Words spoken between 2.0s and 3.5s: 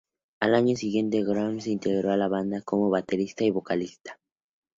a la banda como baterista